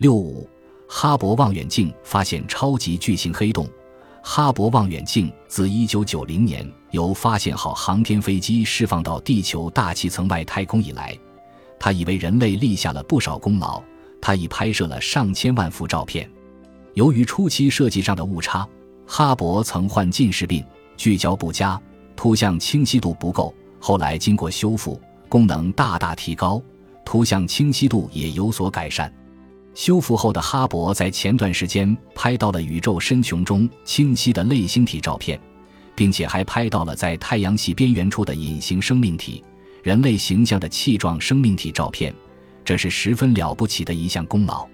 [0.00, 0.48] 六五，
[0.88, 3.68] 哈勃望远镜发现超级巨型黑洞。
[4.22, 11.14] 哈勃望远镜自1990年由发现号航天飞机释放到地球大气层外太空以来，
[11.78, 13.82] 它已为人类立下了不少功劳。
[14.22, 16.26] 它已拍摄了上千万幅照片。
[16.94, 18.66] 由于初期设计上的误差，
[19.06, 20.64] 哈勃曾患近视病，
[20.96, 21.78] 聚焦不佳，
[22.16, 23.54] 图像清晰度不够。
[23.78, 24.98] 后来经过修复，
[25.28, 26.62] 功能大大提高，
[27.04, 29.12] 图像清晰度也有所改善。
[29.74, 35.40] 修复后的哈勃在前段时间拍到了宇宙深穹中清晰的类星体照片，
[35.94, 39.42] 并且还拍到了在太阳系边缘处的隐形生命体、
[39.82, 42.14] 人类形象的气状生命体照片。
[42.64, 44.66] 这是十分了不起的一项功劳，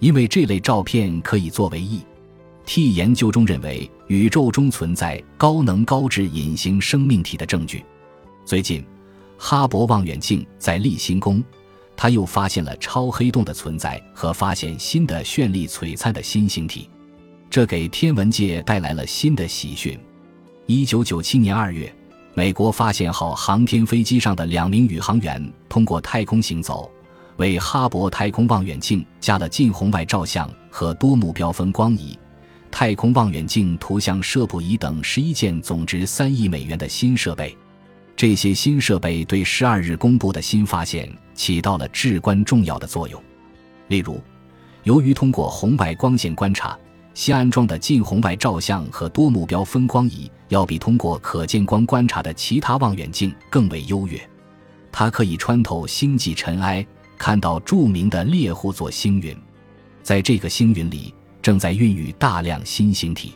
[0.00, 2.94] 因为这类照片可以作为 E.T.
[2.94, 7.84] 研究中认为宇宙中存在高能高质隐形生命体的证据。
[8.44, 8.84] 最近，
[9.38, 11.42] 哈勃望远镜在立新宫。
[12.02, 16.88] 他又发现了超黑洞的存在和发现新的绚丽璀璨的新星体，
[17.50, 20.00] 这给天文界带来了新的喜讯。
[20.64, 21.94] 一九九七年二月，
[22.32, 26.90] 美国发现号航天飞机上的两名宇航员通过太空行走，
[27.36, 32.18] 为哈勃太空望远镜加了近红外照相和多目标分光仪、
[32.70, 37.54] 太空望远镜图像摄谱仪等十一件总值三亿美元的新设备。
[38.16, 41.10] 这些新设备对十二日公布的新发现
[41.40, 43.18] 起到了至关重要的作用。
[43.88, 44.20] 例如，
[44.82, 46.78] 由于通过红外光线观察，
[47.14, 54.20] 新安装的近红外照相和多目标分光仪要比通过可见光观察的其他望远镜更为优越。
[54.92, 59.34] 它可以穿透星际尘埃，看到著名的猎户座星云。
[60.02, 63.32] 在这个星云里，正在孕育大量新星体。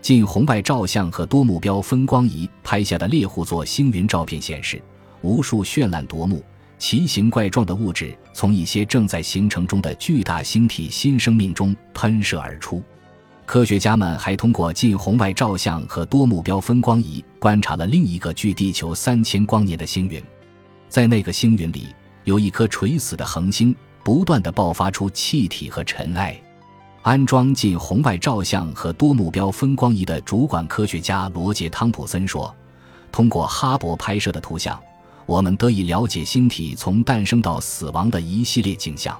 [0.00, 4.80] 近红外照相和多目标分光仪拍下的猎户座星云照片显示，
[5.20, 6.42] 无数绚烂夺目、
[6.86, 12.82] 奇形怪状的物质从一些正在形成中的巨大星体新生命中喷射而出。
[13.46, 20.22] 科学家们还通过近红外照相和多目标分光仪观察了另一个距地球三千光年的星云，
[20.86, 21.86] 在那个星云里
[22.24, 23.74] 有一颗垂死的恒星，
[24.04, 26.38] 不断的爆发出气体和尘埃。
[27.00, 32.54] 安装近红外照相和多目标分光仪的主管科学家罗杰·汤普森说
[33.10, 34.78] ：“通过哈勃拍摄的图像，
[35.26, 39.18] 我们得以了解星体从诞生到死亡的一系列景象。”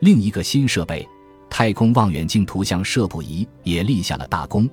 [0.00, 1.06] 另一个新设备——
[1.50, 4.68] 太空望远镜图像摄谱仪也立下了大功，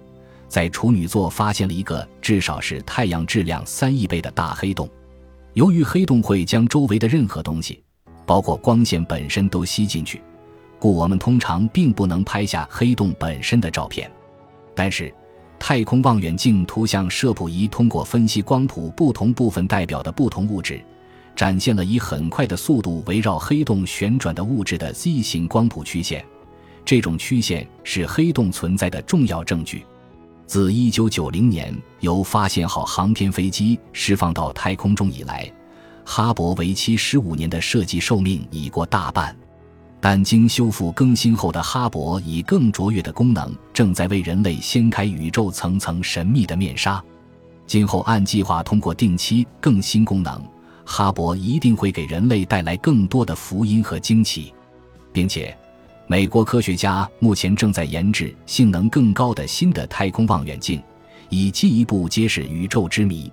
[0.48, 4.90] 在处女座发现了一个至少是太阳质量三亿倍的大黑洞。
[5.54, 7.84] 由于黑洞会将周围的任何东西，
[8.26, 10.22] 包括光线本身，都吸进去。
[10.80, 14.10] 故我们通常并不能拍下黑洞本身的照片，
[14.76, 15.12] 但是
[15.60, 20.80] 太空望远镜图像摄谱仪通过分析光谱不同部分代表的不同物质，
[21.36, 26.24] 展现了以很快的速度围绕黑洞旋转的物质的 Z 型光谱曲线。
[26.86, 29.86] 这种曲线是黑洞存在的重要证据。
[30.46, 35.52] 自1990年由发现号航天飞机释放到太空中以来，
[36.06, 39.36] 哈勃为期15年的设计寿命已过大半。
[40.10, 47.04] 但经修复更新后的哈勃以更卓越的功能，正在为人类掀开宇宙层层神秘的面纱。
[47.66, 50.42] 今后按计划通过定期更新功能，
[50.86, 54.54] 哈勃一定会给人类带来更多的福音和惊奇，
[55.12, 55.54] 并且，
[56.08, 60.82] 美国科学家目前正在研制性能更高的新的太空望远镜，
[61.28, 63.30] 以进一步揭示宇宙之谜。